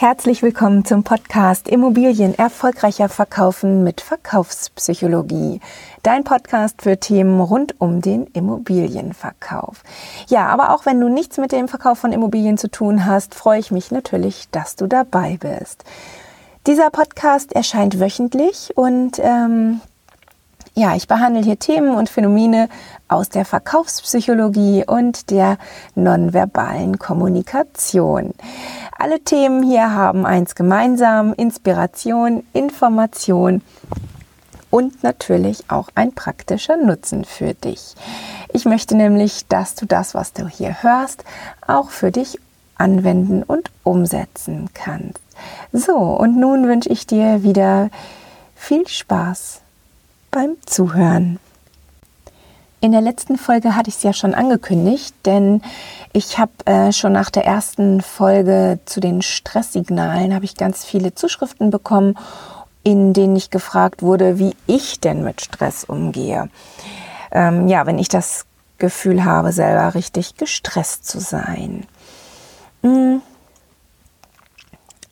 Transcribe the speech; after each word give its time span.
Herzlich 0.00 0.44
willkommen 0.44 0.84
zum 0.84 1.02
Podcast 1.02 1.66
Immobilien 1.66 2.38
erfolgreicher 2.38 3.08
verkaufen 3.08 3.82
mit 3.82 4.00
Verkaufspsychologie. 4.00 5.60
Dein 6.04 6.22
Podcast 6.22 6.82
für 6.82 6.98
Themen 6.98 7.40
rund 7.40 7.80
um 7.80 8.00
den 8.00 8.28
Immobilienverkauf. 8.28 9.82
Ja, 10.28 10.46
aber 10.46 10.72
auch 10.72 10.86
wenn 10.86 11.00
du 11.00 11.08
nichts 11.08 11.36
mit 11.36 11.50
dem 11.50 11.66
Verkauf 11.66 11.98
von 11.98 12.12
Immobilien 12.12 12.58
zu 12.58 12.70
tun 12.70 13.06
hast, 13.06 13.34
freue 13.34 13.58
ich 13.58 13.72
mich 13.72 13.90
natürlich, 13.90 14.48
dass 14.52 14.76
du 14.76 14.86
dabei 14.86 15.36
bist. 15.40 15.82
Dieser 16.68 16.90
Podcast 16.90 17.52
erscheint 17.52 17.98
wöchentlich 17.98 18.76
und 18.76 19.18
ähm, 19.18 19.80
ja, 20.78 20.94
ich 20.94 21.08
behandle 21.08 21.42
hier 21.42 21.58
Themen 21.58 21.96
und 21.96 22.08
Phänomene 22.08 22.68
aus 23.08 23.28
der 23.28 23.44
Verkaufspsychologie 23.44 24.84
und 24.86 25.30
der 25.30 25.58
nonverbalen 25.96 27.00
Kommunikation. 27.00 28.32
Alle 28.96 29.18
Themen 29.18 29.64
hier 29.64 29.92
haben 29.92 30.24
eins 30.24 30.54
gemeinsam, 30.54 31.32
Inspiration, 31.32 32.44
Information 32.52 33.62
und 34.70 35.02
natürlich 35.02 35.64
auch 35.68 35.88
ein 35.96 36.12
praktischer 36.12 36.76
Nutzen 36.76 37.24
für 37.24 37.54
dich. 37.54 37.96
Ich 38.52 38.64
möchte 38.64 38.96
nämlich, 38.96 39.48
dass 39.48 39.74
du 39.74 39.84
das, 39.84 40.14
was 40.14 40.32
du 40.32 40.46
hier 40.46 40.84
hörst, 40.84 41.24
auch 41.66 41.90
für 41.90 42.12
dich 42.12 42.38
anwenden 42.76 43.42
und 43.42 43.72
umsetzen 43.82 44.70
kannst. 44.74 45.18
So, 45.72 45.96
und 45.96 46.36
nun 46.36 46.68
wünsche 46.68 46.88
ich 46.88 47.04
dir 47.04 47.42
wieder 47.42 47.90
viel 48.54 48.86
Spaß 48.86 49.62
beim 50.30 50.56
Zuhören. 50.66 51.38
In 52.80 52.92
der 52.92 53.00
letzten 53.00 53.36
Folge 53.36 53.74
hatte 53.74 53.88
ich 53.88 53.96
es 53.96 54.02
ja 54.04 54.12
schon 54.12 54.34
angekündigt, 54.34 55.12
denn 55.26 55.62
ich 56.12 56.38
habe 56.38 56.52
äh, 56.64 56.92
schon 56.92 57.12
nach 57.12 57.28
der 57.28 57.44
ersten 57.44 58.00
Folge 58.02 58.78
zu 58.84 59.00
den 59.00 59.20
Stresssignalen 59.20 60.32
habe 60.32 60.44
ich 60.44 60.54
ganz 60.54 60.84
viele 60.84 61.12
Zuschriften 61.12 61.70
bekommen, 61.70 62.16
in 62.84 63.14
denen 63.14 63.34
ich 63.34 63.50
gefragt 63.50 64.02
wurde, 64.02 64.38
wie 64.38 64.54
ich 64.68 65.00
denn 65.00 65.24
mit 65.24 65.40
Stress 65.40 65.82
umgehe. 65.82 66.50
Ähm, 67.32 67.66
ja, 67.66 67.84
wenn 67.84 67.98
ich 67.98 68.08
das 68.08 68.46
Gefühl 68.78 69.24
habe, 69.24 69.50
selber 69.50 69.94
richtig 69.94 70.36
gestresst 70.36 71.04
zu 71.04 71.18
sein. 71.18 71.84
Hm. 72.82 73.20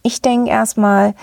Ich 0.02 0.22
denke 0.22 0.50
erstmal, 0.50 1.14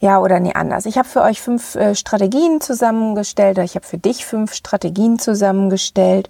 ja, 0.00 0.20
oder 0.20 0.38
nee, 0.38 0.52
anders. 0.54 0.86
Ich 0.86 0.96
habe 0.96 1.08
für 1.08 1.22
euch 1.22 1.40
fünf 1.40 1.74
äh, 1.74 1.96
Strategien 1.96 2.60
zusammengestellt, 2.60 3.58
oder 3.58 3.64
ich 3.64 3.74
habe 3.74 3.84
für 3.84 3.98
dich 3.98 4.24
fünf 4.24 4.54
Strategien 4.54 5.18
zusammengestellt. 5.18 6.28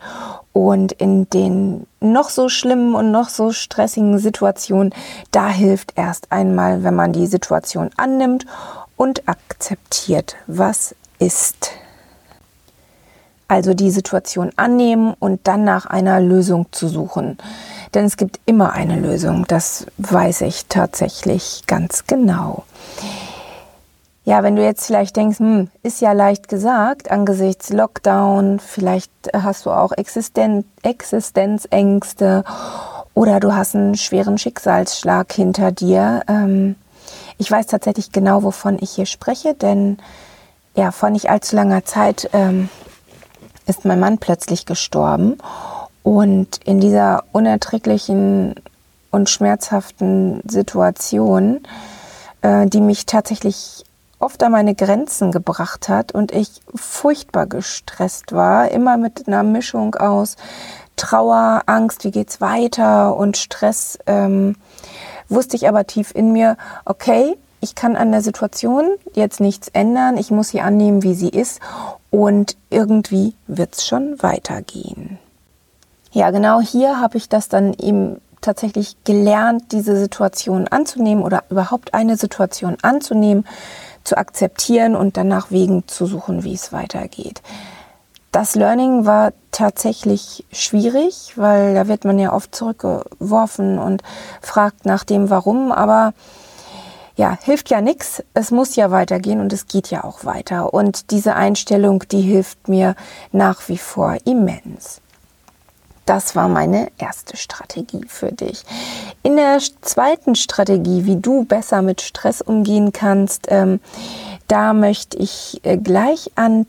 Und 0.54 0.92
in 0.92 1.28
den 1.28 1.86
noch 2.00 2.30
so 2.30 2.48
schlimmen 2.48 2.94
und 2.94 3.10
noch 3.10 3.28
so 3.28 3.52
stressigen 3.52 4.18
Situationen, 4.18 4.94
da 5.30 5.48
hilft 5.48 5.92
erst 5.96 6.32
einmal, 6.32 6.82
wenn 6.82 6.94
man 6.94 7.12
die 7.12 7.26
Situation 7.26 7.90
annimmt 7.96 8.46
und 8.96 9.28
akzeptiert, 9.28 10.36
was 10.46 10.94
ist. 11.18 11.70
Also 13.48 13.74
die 13.74 13.90
Situation 13.90 14.50
annehmen 14.56 15.14
und 15.18 15.46
dann 15.46 15.64
nach 15.64 15.86
einer 15.86 16.20
Lösung 16.20 16.66
zu 16.70 16.88
suchen. 16.88 17.38
Denn 17.94 18.04
es 18.06 18.16
gibt 18.16 18.40
immer 18.46 18.72
eine 18.72 18.98
Lösung, 18.98 19.44
das 19.46 19.86
weiß 19.98 20.40
ich 20.42 20.66
tatsächlich 20.68 21.64
ganz 21.66 22.06
genau. 22.06 22.64
Ja, 24.28 24.42
wenn 24.42 24.56
du 24.56 24.62
jetzt 24.62 24.84
vielleicht 24.84 25.16
denkst, 25.16 25.38
hm, 25.38 25.70
ist 25.82 26.02
ja 26.02 26.12
leicht 26.12 26.48
gesagt, 26.48 27.10
angesichts 27.10 27.70
Lockdown, 27.70 28.60
vielleicht 28.60 29.10
hast 29.32 29.64
du 29.64 29.70
auch 29.70 29.90
Existen 29.92 30.66
Existenzängste 30.82 32.44
oder 33.14 33.40
du 33.40 33.54
hast 33.54 33.74
einen 33.74 33.94
schweren 33.94 34.36
Schicksalsschlag 34.36 35.32
hinter 35.32 35.72
dir. 35.72 36.24
Ähm, 36.28 36.76
ich 37.38 37.50
weiß 37.50 37.68
tatsächlich 37.68 38.12
genau, 38.12 38.42
wovon 38.42 38.76
ich 38.82 38.90
hier 38.90 39.06
spreche, 39.06 39.54
denn 39.54 39.96
ja, 40.74 40.90
vor 40.90 41.08
nicht 41.08 41.30
allzu 41.30 41.56
langer 41.56 41.86
Zeit 41.86 42.28
ähm, 42.34 42.68
ist 43.64 43.86
mein 43.86 43.98
Mann 43.98 44.18
plötzlich 44.18 44.66
gestorben 44.66 45.38
und 46.02 46.60
in 46.66 46.80
dieser 46.80 47.24
unerträglichen 47.32 48.56
und 49.10 49.30
schmerzhaften 49.30 50.42
Situation, 50.46 51.60
äh, 52.42 52.66
die 52.66 52.82
mich 52.82 53.06
tatsächlich 53.06 53.86
oft 54.18 54.42
an 54.42 54.52
meine 54.52 54.74
Grenzen 54.74 55.30
gebracht 55.30 55.88
hat 55.88 56.12
und 56.12 56.32
ich 56.32 56.60
furchtbar 56.74 57.46
gestresst 57.46 58.32
war, 58.32 58.70
immer 58.70 58.96
mit 58.96 59.28
einer 59.28 59.42
Mischung 59.42 59.94
aus 59.94 60.36
Trauer, 60.96 61.62
Angst, 61.66 62.04
wie 62.04 62.10
geht's 62.10 62.40
weiter 62.40 63.16
und 63.16 63.36
Stress, 63.36 63.98
ähm, 64.06 64.56
wusste 65.28 65.56
ich 65.56 65.68
aber 65.68 65.86
tief 65.86 66.12
in 66.14 66.32
mir, 66.32 66.56
okay, 66.84 67.36
ich 67.60 67.74
kann 67.74 67.96
an 67.96 68.12
der 68.12 68.22
Situation 68.22 68.90
jetzt 69.14 69.40
nichts 69.40 69.68
ändern, 69.68 70.16
ich 70.16 70.30
muss 70.30 70.48
sie 70.48 70.60
annehmen, 70.60 71.02
wie 71.02 71.14
sie 71.14 71.28
ist 71.28 71.60
und 72.10 72.56
irgendwie 72.70 73.34
wird's 73.46 73.86
schon 73.86 74.22
weitergehen. 74.22 75.18
Ja, 76.10 76.30
genau 76.30 76.60
hier 76.60 77.00
habe 77.00 77.16
ich 77.16 77.28
das 77.28 77.48
dann 77.48 77.74
eben 77.74 78.20
tatsächlich 78.40 78.96
gelernt, 79.04 79.72
diese 79.72 79.96
Situation 79.96 80.68
anzunehmen 80.68 81.24
oder 81.24 81.44
überhaupt 81.50 81.94
eine 81.94 82.16
Situation 82.16 82.76
anzunehmen, 82.82 83.44
zu 84.08 84.16
akzeptieren 84.16 84.96
und 84.96 85.16
danach 85.16 85.50
Wegen 85.50 85.86
zu 85.86 86.06
suchen, 86.06 86.42
wie 86.42 86.54
es 86.54 86.72
weitergeht. 86.72 87.42
Das 88.32 88.54
Learning 88.54 89.06
war 89.06 89.32
tatsächlich 89.52 90.44
schwierig, 90.52 91.32
weil 91.36 91.74
da 91.74 91.88
wird 91.88 92.04
man 92.04 92.18
ja 92.18 92.32
oft 92.32 92.54
zurückgeworfen 92.54 93.78
und 93.78 94.02
fragt 94.42 94.86
nach 94.86 95.04
dem 95.04 95.30
Warum, 95.30 95.72
aber 95.72 96.12
ja, 97.16 97.36
hilft 97.42 97.68
ja 97.70 97.80
nichts. 97.80 98.22
Es 98.32 98.50
muss 98.50 98.76
ja 98.76 98.90
weitergehen 98.90 99.40
und 99.40 99.52
es 99.52 99.66
geht 99.66 99.90
ja 99.90 100.04
auch 100.04 100.24
weiter. 100.24 100.72
Und 100.72 101.10
diese 101.10 101.34
Einstellung, 101.34 102.04
die 102.10 102.20
hilft 102.20 102.68
mir 102.68 102.94
nach 103.32 103.68
wie 103.68 103.78
vor 103.78 104.16
immens. 104.24 105.00
Das 106.08 106.34
war 106.34 106.48
meine 106.48 106.90
erste 106.96 107.36
Strategie 107.36 108.06
für 108.08 108.32
dich. 108.32 108.64
In 109.22 109.36
der 109.36 109.58
zweiten 109.82 110.36
Strategie, 110.36 111.04
wie 111.04 111.16
du 111.16 111.44
besser 111.44 111.82
mit 111.82 112.00
Stress 112.00 112.40
umgehen 112.40 112.94
kannst, 112.94 113.48
ähm, 113.50 113.78
da 114.46 114.72
möchte 114.72 115.18
ich 115.18 115.60
äh, 115.64 115.76
gleich 115.76 116.30
an 116.34 116.64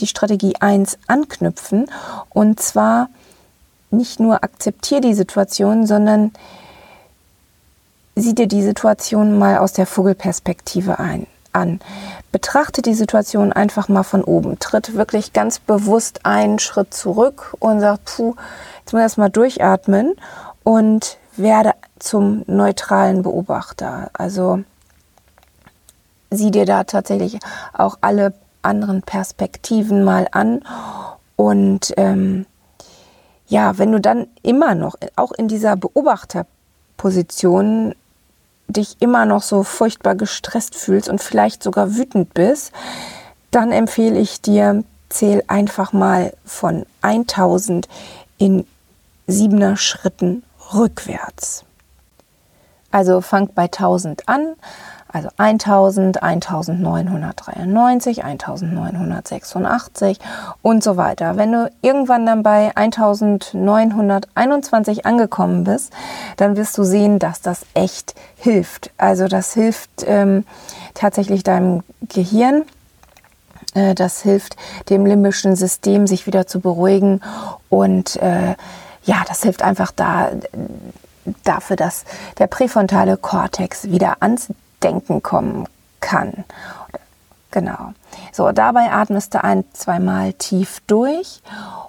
die 0.00 0.06
Strategie 0.06 0.56
1 0.60 0.98
anknüpfen. 1.06 1.86
Und 2.28 2.60
zwar 2.60 3.08
nicht 3.90 4.20
nur 4.20 4.44
akzeptiere 4.44 5.00
die 5.00 5.14
Situation, 5.14 5.86
sondern 5.86 6.32
sieh 8.16 8.34
dir 8.34 8.48
die 8.48 8.62
Situation 8.62 9.38
mal 9.38 9.56
aus 9.56 9.72
der 9.72 9.86
Vogelperspektive 9.86 10.98
ein, 10.98 11.26
an. 11.54 11.80
Betrachte 12.32 12.82
die 12.82 12.94
Situation 12.94 13.50
einfach 13.50 13.88
mal 13.88 14.02
von 14.02 14.22
oben. 14.24 14.58
Tritt 14.58 14.94
wirklich 14.94 15.32
ganz 15.32 15.58
bewusst 15.58 16.26
einen 16.26 16.58
Schritt 16.58 16.92
zurück 16.92 17.56
und 17.60 17.80
sag, 17.80 18.04
puh, 18.04 18.34
jetzt 18.92 19.18
muss 19.18 19.26
ich 19.26 19.32
durchatmen 19.32 20.14
und 20.62 21.18
werde 21.36 21.72
zum 21.98 22.44
neutralen 22.46 23.22
Beobachter. 23.22 24.10
Also 24.12 24.62
sieh 26.30 26.50
dir 26.50 26.66
da 26.66 26.84
tatsächlich 26.84 27.38
auch 27.72 27.96
alle 28.00 28.34
anderen 28.62 29.02
Perspektiven 29.02 30.04
mal 30.04 30.28
an 30.32 30.62
und 31.36 31.94
ähm, 31.96 32.46
ja, 33.46 33.78
wenn 33.78 33.92
du 33.92 34.00
dann 34.00 34.26
immer 34.42 34.74
noch, 34.74 34.96
auch 35.16 35.32
in 35.32 35.48
dieser 35.48 35.76
Beobachterposition 35.76 37.94
dich 38.68 38.96
immer 39.00 39.26
noch 39.26 39.42
so 39.42 39.62
furchtbar 39.62 40.14
gestresst 40.14 40.74
fühlst 40.74 41.10
und 41.10 41.22
vielleicht 41.22 41.62
sogar 41.62 41.96
wütend 41.96 42.32
bist, 42.32 42.72
dann 43.50 43.72
empfehle 43.72 44.18
ich 44.18 44.40
dir, 44.40 44.82
zähl 45.10 45.44
einfach 45.46 45.92
mal 45.92 46.32
von 46.44 46.86
1000 47.02 47.86
in 48.38 48.66
siebener 49.26 49.76
Schritten 49.76 50.42
rückwärts. 50.74 51.64
Also 52.90 53.20
fang 53.20 53.50
bei 53.54 53.64
1000 53.64 54.28
an, 54.28 54.56
also 55.14 55.28
1000, 55.36 56.22
1993, 56.22 58.24
1986 58.24 60.18
und 60.60 60.82
so 60.82 60.96
weiter. 60.96 61.36
Wenn 61.36 61.52
du 61.52 61.70
irgendwann 61.82 62.26
dann 62.26 62.42
bei 62.42 62.76
1921 62.76 65.06
angekommen 65.06 65.62
bist, 65.62 65.92
dann 66.36 66.56
wirst 66.56 66.76
du 66.78 66.82
sehen, 66.82 67.20
dass 67.20 67.40
das 67.40 67.64
echt 67.74 68.16
hilft. 68.36 68.90
Also 68.96 69.28
das 69.28 69.54
hilft 69.54 70.04
ähm, 70.04 70.44
tatsächlich 70.94 71.44
deinem 71.44 71.84
Gehirn. 72.08 72.64
Äh, 73.74 73.94
das 73.94 74.22
hilft 74.22 74.56
dem 74.88 75.06
limbischen 75.06 75.54
System, 75.54 76.08
sich 76.08 76.26
wieder 76.26 76.48
zu 76.48 76.58
beruhigen. 76.58 77.20
Und 77.68 78.16
äh, 78.16 78.56
ja, 79.04 79.22
das 79.26 79.42
hilft 79.42 79.62
einfach 79.62 79.92
da, 79.92 80.30
dafür, 81.44 81.76
dass 81.76 82.04
der 82.38 82.46
präfrontale 82.46 83.16
Kortex 83.16 83.84
wieder 83.84 84.16
ans 84.20 84.48
Denken 84.82 85.22
kommen 85.22 85.66
kann, 86.00 86.44
Genau. 87.54 87.92
So, 88.32 88.50
dabei 88.50 88.90
atmest 88.90 89.32
du 89.32 89.44
ein, 89.44 89.62
zweimal 89.74 90.32
tief 90.32 90.80
durch 90.88 91.40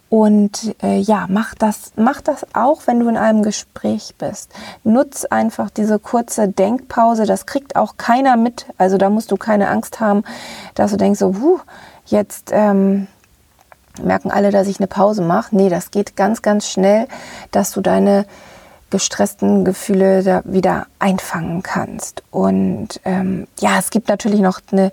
und 0.09 0.75
äh, 0.83 0.99
ja, 0.99 1.25
mach 1.27 1.55
das, 1.55 1.91
mach 1.95 2.21
das 2.21 2.45
auch, 2.53 2.85
wenn 2.85 2.99
du 2.99 3.09
in 3.09 3.17
einem 3.17 3.41
Gespräch 3.41 4.13
bist. 4.19 4.53
Nutz 4.83 5.25
einfach 5.25 5.71
diese 5.71 5.97
kurze 5.97 6.47
Denkpause. 6.47 7.25
Das 7.25 7.47
kriegt 7.47 7.75
auch 7.75 7.97
keiner 7.97 8.37
mit. 8.37 8.67
Also 8.77 8.99
da 8.99 9.09
musst 9.09 9.31
du 9.31 9.37
keine 9.37 9.67
Angst 9.69 9.99
haben, 9.99 10.23
dass 10.75 10.91
du 10.91 10.97
denkst 10.97 11.19
so, 11.19 11.31
puh, 11.31 11.59
jetzt 12.05 12.51
ähm, 12.53 13.07
merken 14.01 14.31
alle, 14.31 14.51
dass 14.51 14.67
ich 14.67 14.79
eine 14.79 14.87
Pause 14.87 15.21
mache. 15.21 15.55
Nee, 15.55 15.69
das 15.69 15.91
geht 15.91 16.15
ganz, 16.15 16.41
ganz 16.41 16.69
schnell, 16.69 17.07
dass 17.51 17.71
du 17.71 17.81
deine 17.81 18.25
gestressten 18.89 19.65
Gefühle 19.65 20.23
da 20.23 20.41
wieder 20.45 20.87
einfangen 20.99 21.63
kannst. 21.63 22.23
Und 22.31 22.99
ähm, 23.03 23.47
ja, 23.59 23.79
es 23.79 23.89
gibt 23.89 24.07
natürlich 24.07 24.39
noch 24.39 24.61
eine 24.71 24.91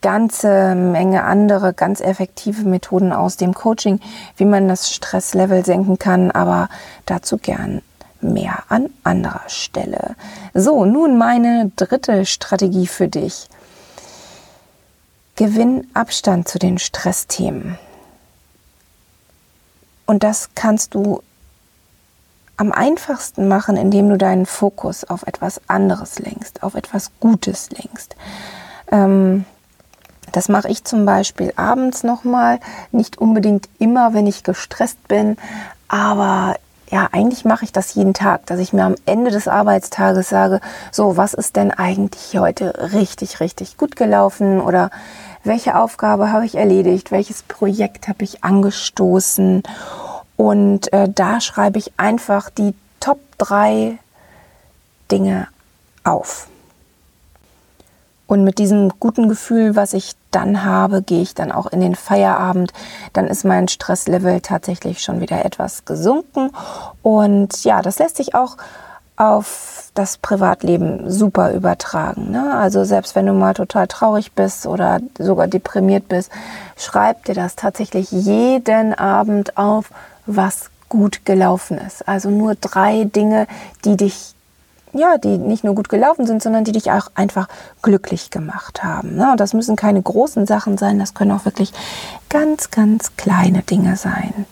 ganze 0.00 0.74
Menge 0.74 1.24
andere 1.24 1.74
ganz 1.74 2.00
effektive 2.00 2.62
Methoden 2.62 3.12
aus 3.12 3.36
dem 3.36 3.54
Coaching, 3.54 4.00
wie 4.36 4.46
man 4.46 4.68
das 4.68 4.90
Stresslevel 4.92 5.64
senken 5.64 5.98
kann, 5.98 6.30
aber 6.30 6.68
dazu 7.06 7.36
gern 7.36 7.82
mehr 8.20 8.64
an 8.68 8.90
anderer 9.04 9.48
Stelle. 9.48 10.16
So, 10.54 10.84
nun 10.84 11.18
meine 11.18 11.70
dritte 11.76 12.26
Strategie 12.26 12.86
für 12.86 13.08
dich. 13.08 13.48
Gewinn 15.36 15.86
Abstand 15.94 16.48
zu 16.48 16.58
den 16.58 16.78
Stressthemen. 16.78 17.78
Und 20.10 20.24
das 20.24 20.48
kannst 20.56 20.96
du 20.96 21.22
am 22.56 22.72
einfachsten 22.72 23.46
machen, 23.46 23.76
indem 23.76 24.08
du 24.08 24.18
deinen 24.18 24.44
Fokus 24.44 25.04
auf 25.04 25.22
etwas 25.22 25.60
anderes 25.68 26.18
lenkst, 26.18 26.64
auf 26.64 26.74
etwas 26.74 27.12
Gutes 27.20 27.70
lenkst. 27.70 28.16
Ähm, 28.90 29.44
das 30.32 30.48
mache 30.48 30.68
ich 30.68 30.82
zum 30.82 31.06
Beispiel 31.06 31.52
abends 31.54 32.02
nochmal, 32.02 32.58
nicht 32.90 33.18
unbedingt 33.18 33.68
immer, 33.78 34.12
wenn 34.12 34.26
ich 34.26 34.42
gestresst 34.42 35.06
bin, 35.06 35.36
aber 35.86 36.56
ja, 36.90 37.08
eigentlich 37.12 37.44
mache 37.44 37.64
ich 37.64 37.72
das 37.72 37.94
jeden 37.94 38.14
Tag, 38.14 38.46
dass 38.46 38.58
ich 38.58 38.72
mir 38.72 38.84
am 38.84 38.96
Ende 39.06 39.30
des 39.30 39.46
Arbeitstages 39.46 40.28
sage, 40.28 40.60
so, 40.90 41.16
was 41.16 41.34
ist 41.34 41.56
denn 41.56 41.70
eigentlich 41.70 42.38
heute 42.38 42.92
richtig, 42.92 43.40
richtig 43.40 43.76
gut 43.76 43.94
gelaufen 43.94 44.60
oder 44.60 44.90
welche 45.44 45.76
Aufgabe 45.76 46.32
habe 46.32 46.44
ich 46.44 46.56
erledigt, 46.56 47.12
welches 47.12 47.42
Projekt 47.42 48.08
habe 48.08 48.24
ich 48.24 48.42
angestoßen 48.42 49.62
und 50.36 50.92
äh, 50.92 51.08
da 51.08 51.40
schreibe 51.40 51.78
ich 51.78 51.92
einfach 51.96 52.50
die 52.50 52.74
Top 52.98 53.20
3 53.38 53.98
Dinge 55.10 55.48
auf. 56.02 56.48
Und 58.26 58.44
mit 58.44 58.58
diesem 58.58 58.90
guten 59.00 59.28
Gefühl, 59.28 59.76
was 59.76 59.92
ich 59.92 60.14
dann 60.30 60.64
habe, 60.64 61.02
gehe 61.02 61.22
ich 61.22 61.34
dann 61.34 61.52
auch 61.52 61.66
in 61.66 61.80
den 61.80 61.94
Feierabend. 61.94 62.72
Dann 63.12 63.26
ist 63.26 63.44
mein 63.44 63.68
Stresslevel 63.68 64.40
tatsächlich 64.40 65.00
schon 65.00 65.20
wieder 65.20 65.44
etwas 65.44 65.84
gesunken. 65.84 66.50
Und 67.02 67.64
ja, 67.64 67.82
das 67.82 67.98
lässt 67.98 68.16
sich 68.16 68.34
auch 68.34 68.56
auf 69.16 69.90
das 69.94 70.16
Privatleben 70.16 71.10
super 71.10 71.52
übertragen. 71.52 72.30
Ne? 72.30 72.54
Also 72.54 72.84
selbst 72.84 73.14
wenn 73.14 73.26
du 73.26 73.34
mal 73.34 73.52
total 73.52 73.86
traurig 73.86 74.32
bist 74.32 74.66
oder 74.66 75.00
sogar 75.18 75.46
deprimiert 75.46 76.08
bist, 76.08 76.30
schreib 76.76 77.24
dir 77.26 77.34
das 77.34 77.54
tatsächlich 77.54 78.10
jeden 78.10 78.94
Abend 78.94 79.58
auf, 79.58 79.90
was 80.24 80.70
gut 80.88 81.26
gelaufen 81.26 81.78
ist. 81.78 82.08
Also 82.08 82.30
nur 82.30 82.54
drei 82.54 83.04
Dinge, 83.04 83.46
die 83.84 83.96
dich 83.96 84.34
ja, 84.92 85.18
die 85.18 85.38
nicht 85.38 85.64
nur 85.64 85.74
gut 85.74 85.88
gelaufen 85.88 86.26
sind, 86.26 86.42
sondern 86.42 86.64
die 86.64 86.72
dich 86.72 86.90
auch 86.90 87.10
einfach 87.14 87.48
glücklich 87.82 88.30
gemacht 88.30 88.82
haben. 88.82 89.16
Ne? 89.16 89.30
Und 89.32 89.40
das 89.40 89.54
müssen 89.54 89.76
keine 89.76 90.02
großen 90.02 90.46
Sachen 90.46 90.78
sein, 90.78 90.98
das 90.98 91.14
können 91.14 91.32
auch 91.32 91.44
wirklich 91.44 91.72
ganz, 92.28 92.70
ganz 92.70 93.16
kleine 93.16 93.62
Dinge 93.62 93.96
sein. 93.96 94.46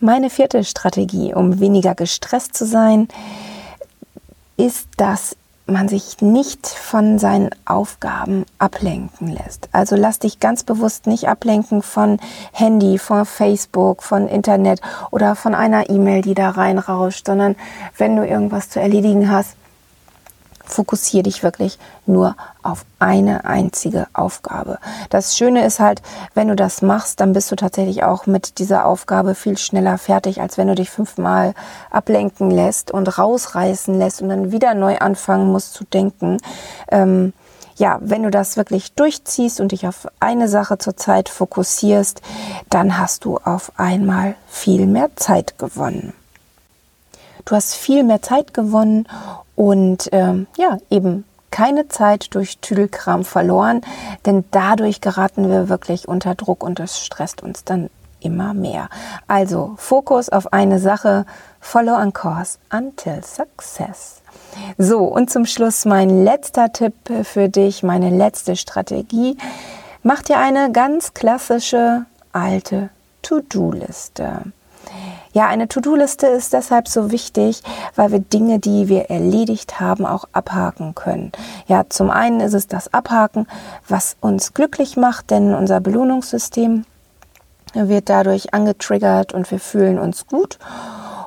Meine 0.00 0.28
vierte 0.28 0.64
Strategie, 0.64 1.32
um 1.34 1.60
weniger 1.60 1.94
gestresst 1.94 2.54
zu 2.54 2.66
sein, 2.66 3.08
ist, 4.56 4.88
dass 4.96 5.36
man 5.66 5.88
sich 5.88 6.20
nicht 6.20 6.66
von 6.66 7.18
seinen 7.18 7.50
Aufgaben 7.64 8.44
ablenken 8.58 9.28
lässt. 9.28 9.68
Also 9.72 9.96
lass 9.96 10.18
dich 10.18 10.40
ganz 10.40 10.62
bewusst 10.62 11.06
nicht 11.06 11.28
ablenken 11.28 11.82
von 11.82 12.18
Handy, 12.52 12.98
von 12.98 13.24
Facebook, 13.24 14.02
von 14.02 14.28
Internet 14.28 14.80
oder 15.10 15.36
von 15.36 15.54
einer 15.54 15.88
E-Mail, 15.88 16.22
die 16.22 16.34
da 16.34 16.50
reinrauscht, 16.50 17.26
sondern 17.26 17.56
wenn 17.96 18.16
du 18.16 18.26
irgendwas 18.26 18.68
zu 18.68 18.80
erledigen 18.80 19.30
hast, 19.30 19.56
fokussiere 20.64 21.24
dich 21.24 21.42
wirklich 21.42 21.78
nur 22.06 22.36
auf 22.62 22.84
eine 22.98 23.44
einzige 23.44 24.06
Aufgabe. 24.12 24.78
Das 25.10 25.36
Schöne 25.36 25.64
ist 25.64 25.80
halt, 25.80 26.02
wenn 26.34 26.48
du 26.48 26.56
das 26.56 26.82
machst, 26.82 27.20
dann 27.20 27.32
bist 27.32 27.50
du 27.50 27.56
tatsächlich 27.56 28.02
auch 28.02 28.26
mit 28.26 28.58
dieser 28.58 28.86
Aufgabe 28.86 29.34
viel 29.34 29.58
schneller 29.58 29.98
fertig, 29.98 30.40
als 30.40 30.58
wenn 30.58 30.68
du 30.68 30.74
dich 30.74 30.90
fünfmal 30.90 31.54
ablenken 31.90 32.50
lässt 32.50 32.90
und 32.90 33.18
rausreißen 33.18 33.96
lässt 33.98 34.22
und 34.22 34.30
dann 34.30 34.52
wieder 34.52 34.74
neu 34.74 34.98
anfangen 34.98 35.52
musst 35.52 35.74
zu 35.74 35.84
denken. 35.84 36.38
Ähm, 36.88 37.32
ja, 37.76 37.98
wenn 38.00 38.22
du 38.22 38.30
das 38.30 38.56
wirklich 38.56 38.92
durchziehst 38.94 39.60
und 39.60 39.72
dich 39.72 39.86
auf 39.86 40.06
eine 40.20 40.48
Sache 40.48 40.78
zur 40.78 40.96
Zeit 40.96 41.28
fokussierst, 41.28 42.22
dann 42.70 42.98
hast 42.98 43.24
du 43.24 43.38
auf 43.38 43.72
einmal 43.76 44.36
viel 44.46 44.86
mehr 44.86 45.10
Zeit 45.16 45.58
gewonnen. 45.58 46.12
Du 47.44 47.54
hast 47.54 47.74
viel 47.74 48.04
mehr 48.04 48.22
Zeit 48.22 48.54
gewonnen 48.54 49.06
und 49.56 50.08
ähm, 50.12 50.46
ja, 50.56 50.78
eben 50.90 51.24
keine 51.50 51.86
Zeit 51.86 52.34
durch 52.34 52.58
Tüdelkram 52.58 53.24
verloren, 53.24 53.82
denn 54.26 54.44
dadurch 54.50 55.00
geraten 55.00 55.48
wir 55.48 55.68
wirklich 55.68 56.08
unter 56.08 56.34
Druck 56.34 56.64
und 56.64 56.80
das 56.80 57.00
stresst 57.00 57.42
uns 57.42 57.62
dann 57.62 57.90
immer 58.18 58.54
mehr. 58.54 58.88
Also 59.28 59.74
Fokus 59.76 60.30
auf 60.30 60.52
eine 60.52 60.80
Sache, 60.80 61.26
follow 61.60 61.94
on 61.94 62.12
course 62.12 62.58
until 62.72 63.22
success. 63.22 64.20
So, 64.78 65.04
und 65.04 65.30
zum 65.30 65.46
Schluss 65.46 65.84
mein 65.84 66.24
letzter 66.24 66.72
Tipp 66.72 66.94
für 67.22 67.48
dich, 67.48 67.82
meine 67.82 68.10
letzte 68.10 68.56
Strategie. 68.56 69.36
Mach 70.02 70.22
dir 70.22 70.38
eine 70.38 70.72
ganz 70.72 71.14
klassische 71.14 72.06
alte 72.32 72.90
To-Do-Liste. 73.22 74.52
Ja, 75.34 75.48
eine 75.48 75.66
To-Do-Liste 75.66 76.28
ist 76.28 76.52
deshalb 76.52 76.86
so 76.86 77.10
wichtig, 77.10 77.64
weil 77.96 78.12
wir 78.12 78.20
Dinge, 78.20 78.60
die 78.60 78.88
wir 78.88 79.10
erledigt 79.10 79.80
haben, 79.80 80.06
auch 80.06 80.26
abhaken 80.32 80.94
können. 80.94 81.32
Ja, 81.66 81.86
zum 81.88 82.08
einen 82.08 82.38
ist 82.38 82.54
es 82.54 82.68
das 82.68 82.94
Abhaken, 82.94 83.48
was 83.88 84.16
uns 84.20 84.54
glücklich 84.54 84.96
macht, 84.96 85.32
denn 85.32 85.52
unser 85.52 85.80
Belohnungssystem 85.80 86.84
wird 87.74 88.08
dadurch 88.08 88.54
angetriggert 88.54 89.34
und 89.34 89.50
wir 89.50 89.58
fühlen 89.58 89.98
uns 89.98 90.28
gut. 90.28 90.60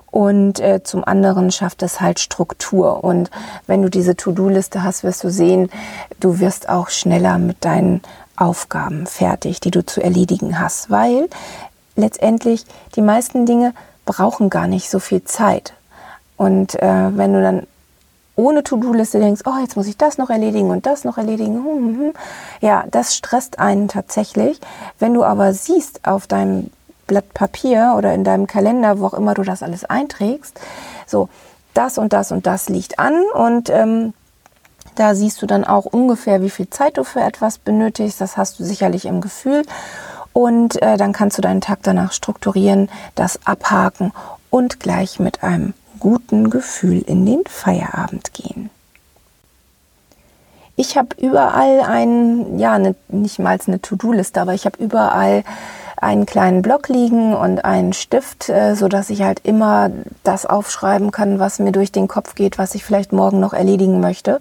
Und 0.10 0.62
äh, 0.62 0.82
zum 0.84 1.04
anderen 1.04 1.52
schafft 1.52 1.84
es 1.84 2.00
halt 2.00 2.22
Struktur. 2.22 3.04
Und 3.04 3.30
wenn 3.68 3.82
du 3.82 3.90
diese 3.90 4.16
To-Do-Liste 4.16 4.84
hast, 4.84 5.04
wirst 5.04 5.26
du 5.26 5.30
sehen, 5.30 5.70
du 6.22 6.40
wirst 6.40 6.70
auch 6.70 6.88
schneller 6.90 7.38
mit 7.40 7.66
deinen 7.66 8.02
Aufgaben 8.38 9.06
fertig, 9.06 9.60
die 9.60 9.72
du 9.72 9.86
zu 9.86 10.02
erledigen 10.02 10.62
hast, 10.62 10.90
weil 10.90 11.28
letztendlich 11.98 12.66
die 12.96 13.02
meisten 13.02 13.46
Dinge 13.46 13.74
brauchen 14.08 14.50
gar 14.50 14.66
nicht 14.68 14.90
so 14.90 14.98
viel 14.98 15.24
Zeit. 15.24 15.74
Und 16.38 16.82
äh, 16.82 17.16
wenn 17.16 17.34
du 17.34 17.42
dann 17.42 17.68
ohne 18.36 18.64
To-Do-Liste 18.64 19.20
denkst, 19.20 19.42
oh, 19.46 19.60
jetzt 19.62 19.76
muss 19.76 19.88
ich 19.88 19.98
das 19.98 20.18
noch 20.18 20.30
erledigen 20.30 20.70
und 20.70 20.86
das 20.86 21.04
noch 21.04 21.18
erledigen, 21.18 21.56
hm, 21.56 21.66
hm, 21.66 22.00
hm. 22.00 22.14
ja, 22.62 22.86
das 22.90 23.16
stresst 23.16 23.60
einen 23.60 23.88
tatsächlich. 23.88 24.60
Wenn 24.98 25.14
du 25.14 25.24
aber 25.24 25.54
siehst 25.54 26.08
auf 26.08 26.26
deinem 26.28 26.72
Blatt 27.08 27.34
Papier 27.34 27.96
oder 27.98 28.14
in 28.14 28.24
deinem 28.24 28.48
Kalender, 28.48 29.00
wo 29.00 29.08
auch 29.08 29.14
immer 29.14 29.34
du 29.34 29.44
das 29.44 29.64
alles 29.64 29.86
einträgst, 29.86 30.60
so, 31.06 31.30
das 31.74 31.98
und 31.98 32.14
das 32.14 32.32
und 32.32 32.48
das 32.48 32.70
liegt 32.70 33.00
an 33.00 33.24
und 33.34 33.70
ähm, 33.70 34.14
da 34.96 35.14
siehst 35.14 35.42
du 35.42 35.46
dann 35.46 35.64
auch 35.64 35.86
ungefähr, 35.86 36.42
wie 36.42 36.50
viel 36.50 36.70
Zeit 36.70 36.98
du 36.98 37.04
für 37.04 37.22
etwas 37.22 37.60
benötigst. 37.60 38.20
Das 38.20 38.36
hast 38.36 38.60
du 38.60 38.64
sicherlich 38.64 39.06
im 39.06 39.22
Gefühl. 39.22 39.64
Und 40.38 40.80
äh, 40.84 40.98
dann 40.98 41.14
kannst 41.14 41.40
du 41.40 41.42
deinen 41.42 41.62
Tag 41.62 41.80
danach 41.82 42.12
strukturieren, 42.12 42.90
das 43.16 43.40
abhaken 43.48 44.12
und 44.52 44.80
gleich 44.80 45.20
mit 45.20 45.42
einem 45.42 45.74
guten 46.00 46.52
Gefühl 46.52 47.00
in 47.02 47.26
den 47.26 47.42
Feierabend 47.48 48.34
gehen. 48.34 48.70
Ich 50.76 50.96
habe 50.96 51.16
überall 51.20 51.80
einen, 51.80 52.60
ja, 52.60 52.78
ne, 52.78 52.94
nicht 53.08 53.40
mal 53.40 53.58
eine 53.66 53.82
To-Do-Liste, 53.82 54.40
aber 54.40 54.54
ich 54.54 54.66
habe 54.66 54.78
überall 54.78 55.44
einen 56.00 56.28
kleinen 56.28 56.62
Block 56.62 56.88
liegen 56.88 57.34
und 57.34 57.66
einen 57.66 57.94
Stift, 57.94 58.48
äh, 58.50 58.76
so 58.76 58.88
ich 59.10 59.24
halt 59.24 59.40
immer 59.44 59.90
das 60.24 60.46
aufschreiben 60.46 61.10
kann, 61.10 61.40
was 61.40 61.58
mir 61.58 61.72
durch 61.72 61.92
den 61.92 62.08
Kopf 62.08 62.36
geht, 62.36 62.60
was 62.60 62.76
ich 62.76 62.86
vielleicht 62.86 63.12
morgen 63.12 63.40
noch 63.40 63.54
erledigen 63.54 64.02
möchte. 64.02 64.40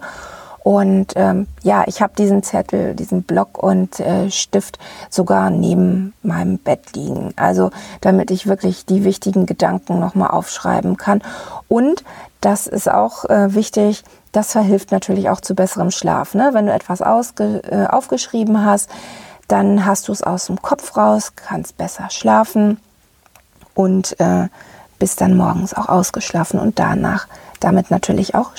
Und 0.67 1.13
ähm, 1.15 1.47
ja, 1.63 1.85
ich 1.87 2.03
habe 2.03 2.15
diesen 2.19 2.43
Zettel, 2.43 2.97
diesen 2.97 3.23
Block 3.23 3.57
und 3.57 4.01
äh, 4.01 4.33
Stift 4.33 4.81
sogar 5.11 5.49
neben 5.49 6.13
meinem 6.25 6.59
Bett 6.59 6.97
liegen. 6.97 7.33
Also 7.37 7.71
damit 8.01 8.33
ich 8.33 8.49
wirklich 8.49 8.85
die 8.85 9.05
wichtigen 9.05 9.47
Gedanken 9.47 10.01
nochmal 10.01 10.33
aufschreiben 10.33 10.97
kann. 10.97 11.23
Und 11.69 12.03
das 12.41 12.67
ist 12.67 12.91
auch 12.91 13.27
äh, 13.27 13.55
wichtig, 13.55 14.03
das 14.33 14.51
verhilft 14.51 14.91
natürlich 14.91 15.29
auch 15.29 15.41
zu 15.41 15.55
besserem 15.55 15.93
Schlaf. 15.93 16.35
Ne? 16.35 16.51
Wenn 16.53 16.67
du 16.67 16.73
etwas 16.73 17.01
äh, 17.01 17.87
aufgeschrieben 17.87 18.65
hast, 18.65 18.91
dann 19.47 19.87
hast 19.87 20.09
du 20.09 20.13
es 20.13 20.25
aus 20.25 20.47
dem 20.47 20.61
Kopf 20.61 20.97
raus, 20.97 21.35
kannst 21.37 21.77
besser 21.77 22.11
schlafen 22.11 22.81
und 23.75 24.19
äh, 24.19 24.49
bist 24.99 25.21
dann 25.21 25.37
morgens 25.37 25.75
auch 25.75 25.89
ausgeschlafen 25.89 26.59
und 26.59 26.81
danach 26.81 27.29
damit 27.61 27.93
natürlich 27.93 28.35
auch 28.35 28.57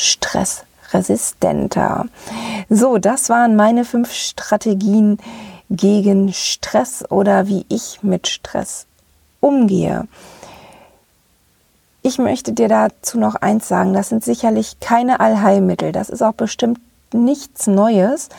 stressresistenter. 0.87 2.05
So, 2.69 2.97
das 2.97 3.29
waren 3.29 3.55
meine 3.55 3.85
fünf 3.85 4.13
Strategien 4.13 5.17
gegen 5.69 6.33
Stress 6.33 7.03
oder 7.09 7.47
wie 7.47 7.65
ich 7.69 8.03
mit 8.03 8.27
Stress 8.27 8.85
umgehe. 9.39 10.07
Ich 12.01 12.19
möchte 12.19 12.53
dir 12.53 12.69
dazu 12.69 13.19
noch 13.19 13.35
eins 13.35 13.67
sagen, 13.67 13.93
das 13.93 14.09
sind 14.09 14.23
sicherlich 14.23 14.79
keine 14.79 15.19
Allheilmittel, 15.19 15.91
das 15.91 16.09
ist 16.09 16.21
auch 16.21 16.33
bestimmt 16.33 16.79
nichts 17.11 17.67
Neues, 17.67 18.29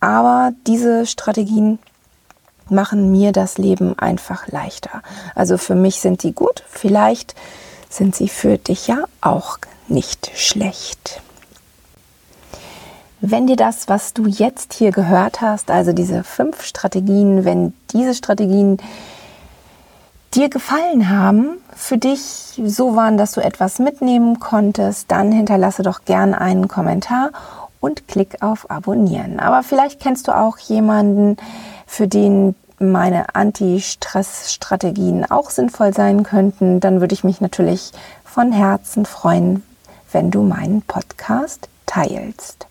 aber 0.00 0.52
diese 0.66 1.04
Strategien 1.04 1.78
machen 2.70 3.10
mir 3.10 3.32
das 3.32 3.58
Leben 3.58 3.98
einfach 3.98 4.46
leichter. 4.48 5.02
Also 5.34 5.58
für 5.58 5.74
mich 5.74 6.00
sind 6.00 6.22
die 6.22 6.32
gut, 6.32 6.62
vielleicht 6.68 7.34
sind 7.90 8.16
sie 8.16 8.28
für 8.28 8.56
dich 8.56 8.86
ja 8.86 9.04
auch 9.20 9.58
nicht 9.88 10.30
schlecht. 10.34 11.20
Wenn 13.20 13.46
dir 13.46 13.56
das, 13.56 13.88
was 13.88 14.14
du 14.14 14.26
jetzt 14.26 14.72
hier 14.72 14.92
gehört 14.92 15.42
hast, 15.42 15.70
also 15.70 15.92
diese 15.92 16.24
fünf 16.24 16.64
Strategien, 16.64 17.44
wenn 17.44 17.74
diese 17.92 18.14
Strategien 18.14 18.78
dir 20.32 20.48
gefallen 20.48 21.10
haben, 21.10 21.58
für 21.74 21.98
dich 21.98 22.60
so 22.64 22.96
waren, 22.96 23.18
dass 23.18 23.32
du 23.32 23.42
etwas 23.42 23.78
mitnehmen 23.78 24.40
konntest, 24.40 25.10
dann 25.10 25.32
hinterlasse 25.32 25.82
doch 25.82 26.04
gern 26.06 26.32
einen 26.32 26.68
Kommentar 26.68 27.30
und 27.80 28.08
klick 28.08 28.42
auf 28.42 28.70
Abonnieren. 28.70 29.40
Aber 29.40 29.62
vielleicht 29.62 30.00
kennst 30.00 30.28
du 30.28 30.32
auch 30.32 30.56
jemanden, 30.58 31.36
für 31.86 32.06
den 32.06 32.54
meine 32.80 33.34
Anti-Stress-Strategien 33.34 35.30
auch 35.30 35.50
sinnvoll 35.50 35.92
sein 35.94 36.22
könnten, 36.22 36.80
dann 36.80 37.00
würde 37.00 37.14
ich 37.14 37.24
mich 37.24 37.40
natürlich 37.40 37.92
von 38.24 38.50
Herzen 38.52 39.04
freuen, 39.06 39.62
wenn 40.10 40.30
du 40.30 40.42
meinen 40.42 40.82
Podcast 40.82 41.68
teilst. 41.86 42.66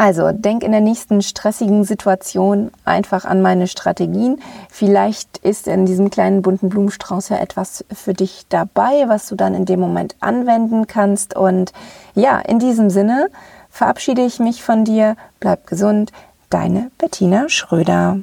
Also 0.00 0.32
denk 0.32 0.62
in 0.62 0.72
der 0.72 0.80
nächsten 0.80 1.20
stressigen 1.20 1.84
Situation 1.84 2.70
einfach 2.86 3.26
an 3.26 3.42
meine 3.42 3.68
Strategien. 3.68 4.40
Vielleicht 4.70 5.36
ist 5.38 5.68
in 5.68 5.84
diesem 5.84 6.08
kleinen 6.08 6.40
bunten 6.40 6.70
Blumenstrauß 6.70 7.28
ja 7.28 7.36
etwas 7.36 7.84
für 7.92 8.14
dich 8.14 8.46
dabei, 8.48 9.04
was 9.08 9.26
du 9.28 9.34
dann 9.34 9.52
in 9.52 9.66
dem 9.66 9.78
Moment 9.78 10.16
anwenden 10.20 10.86
kannst. 10.86 11.36
Und 11.36 11.74
ja, 12.14 12.38
in 12.38 12.58
diesem 12.58 12.88
Sinne 12.88 13.28
verabschiede 13.68 14.24
ich 14.24 14.38
mich 14.38 14.62
von 14.62 14.86
dir. 14.86 15.16
Bleib 15.38 15.66
gesund. 15.66 16.12
Deine 16.48 16.90
Bettina 16.96 17.50
Schröder. 17.50 18.20